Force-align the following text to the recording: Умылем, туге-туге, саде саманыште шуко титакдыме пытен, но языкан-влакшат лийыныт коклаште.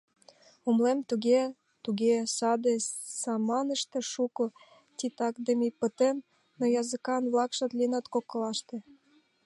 Умылем, 0.67 0.99
туге-туге, 1.09 2.15
саде 2.37 2.73
саманыште 3.21 3.99
шуко 4.11 4.45
титакдыме 4.97 5.69
пытен, 5.79 6.17
но 6.57 6.63
языкан-влакшат 6.81 7.71
лийыныт 7.77 8.05
коклаште. 8.13 8.77